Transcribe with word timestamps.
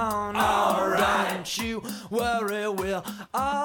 All 0.00 0.88
right. 0.88 1.30
Don't 1.34 1.58
you 1.58 1.82
worry, 2.10 2.68
we'll 2.68 3.04
all 3.34 3.57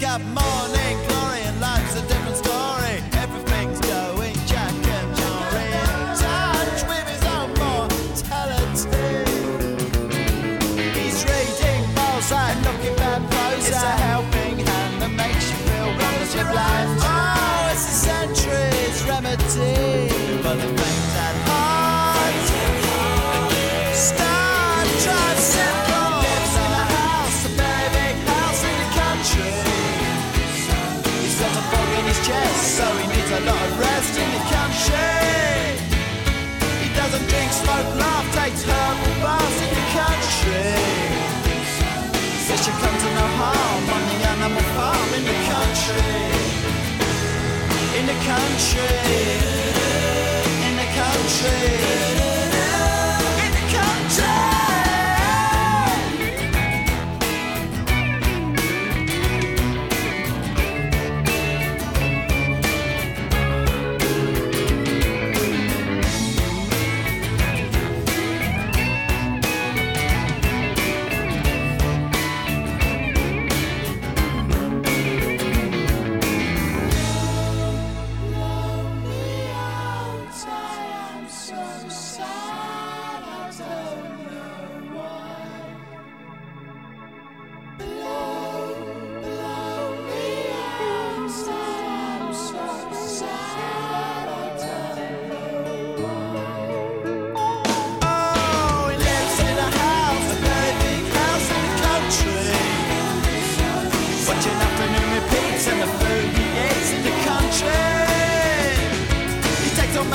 got 0.00 0.18
morning. 0.22 1.09
date 38.34 38.60
her 38.62 38.90
bars 39.22 39.56
in 39.64 39.70
the 39.78 39.86
country. 39.98 40.74
Says 42.46 42.66
comes 42.82 43.02
to 43.02 43.10
no 43.18 43.26
harm 43.40 43.84
on 43.94 44.02
the 44.10 44.16
animal 44.32 44.66
farm 44.76 45.10
in 45.18 45.24
the 45.30 45.38
country. 45.52 46.10
In 47.98 48.04
the 48.06 48.18
country. 48.30 48.90
In 50.66 50.74
the 50.80 50.88
country. 51.00 52.29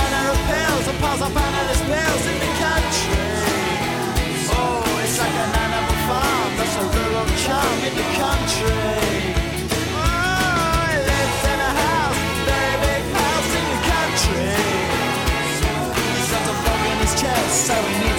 banner 0.06 0.30
of 0.32 0.40
pills, 0.50 0.88
and 0.88 1.00
piles 1.00 1.22
of 1.22 1.32
bannerless 1.34 1.82
pills 1.90 2.24
in 2.32 2.38
the 2.44 2.52
country. 2.66 3.24
Oh, 4.58 5.02
it's 5.04 5.18
like 5.18 5.38
an 5.44 5.52
animal 5.66 5.98
farm, 6.08 6.50
that's 6.58 6.76
a 6.76 6.86
rural 6.96 7.28
charm 7.44 7.80
in 7.88 7.94
the 8.02 8.08
country. 8.22 9.16
chest, 17.22 17.68
so 17.68 17.74
we 17.86 17.94
need 18.02 18.15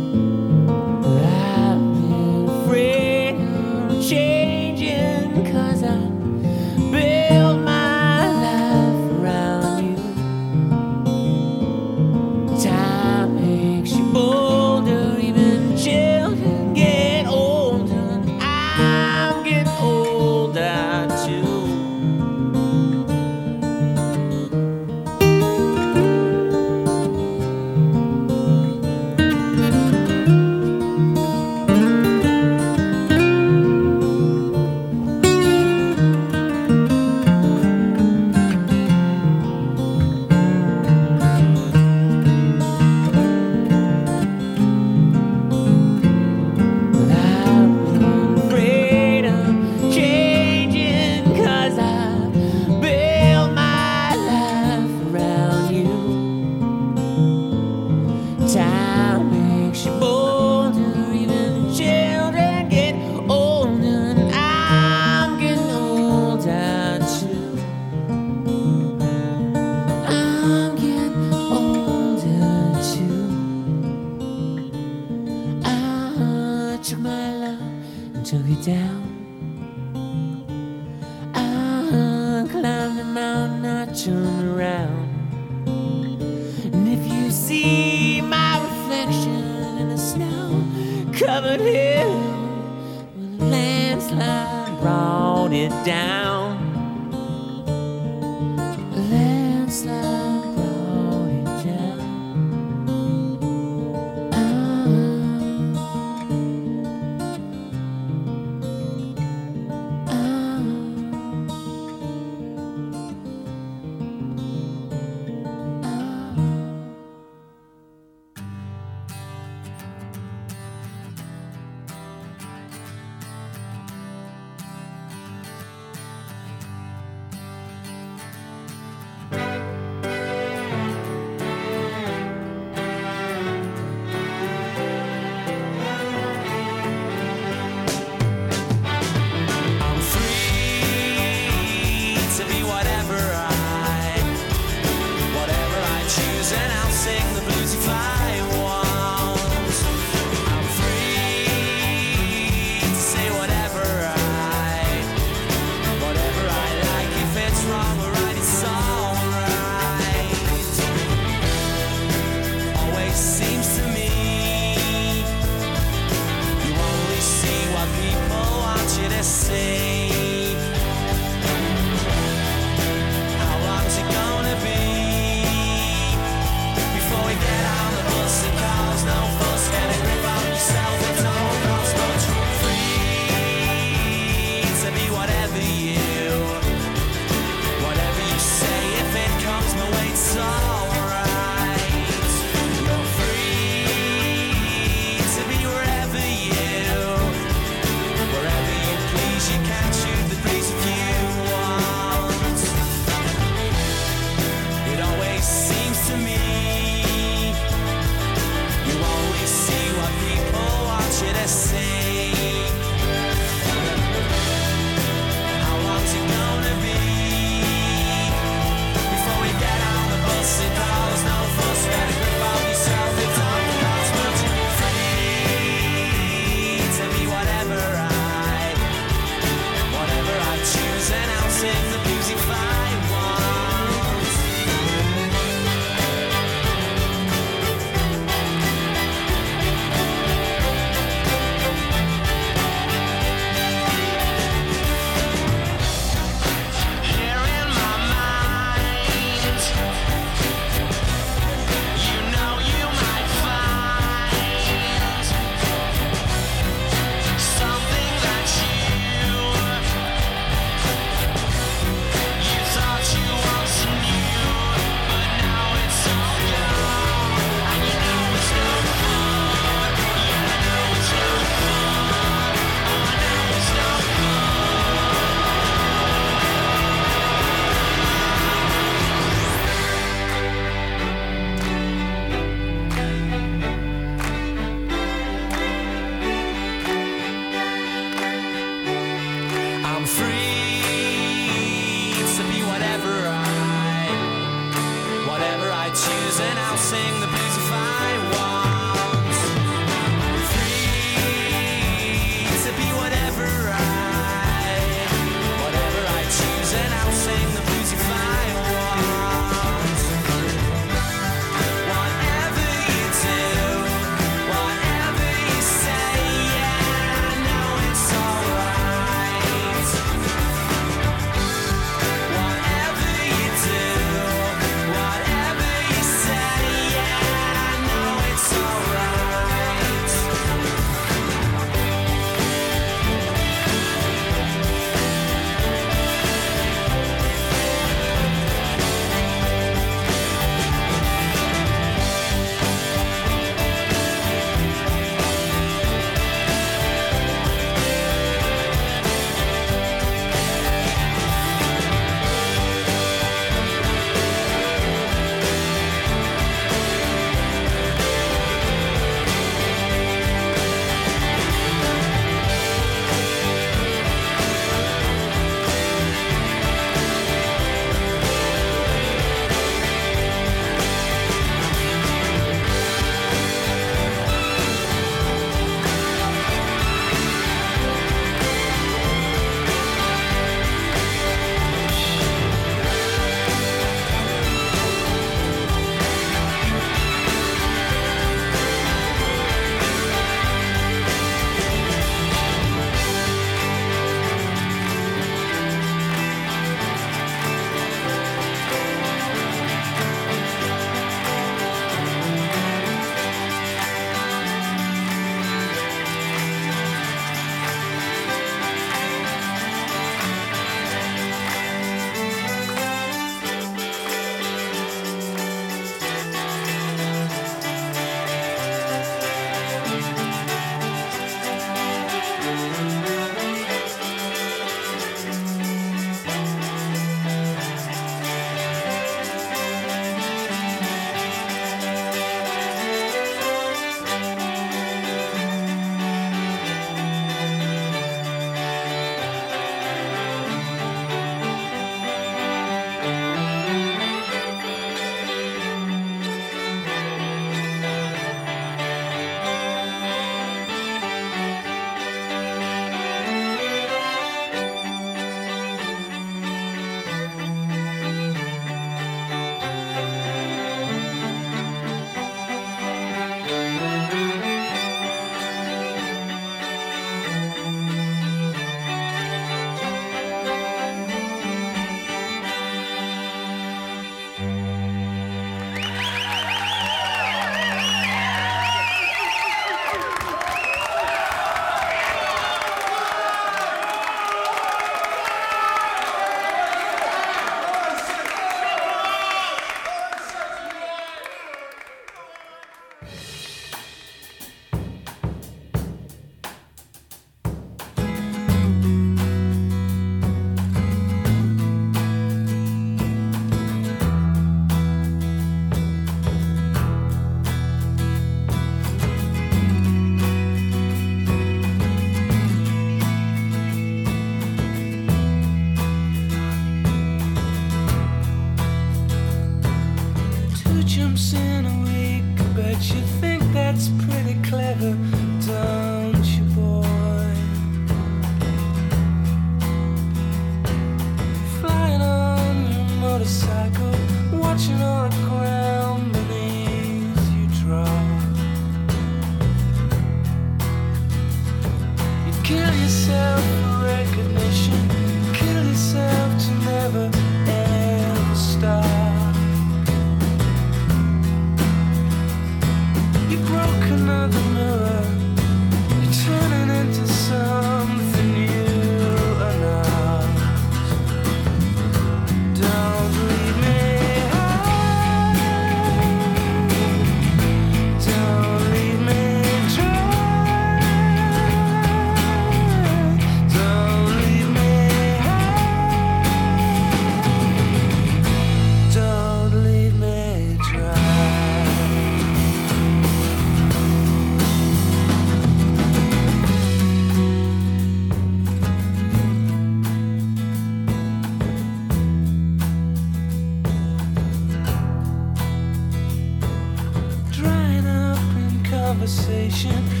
conversation. 599.11 600.00